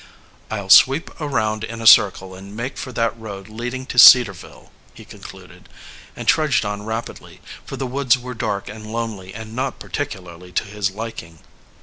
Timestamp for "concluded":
5.05-5.69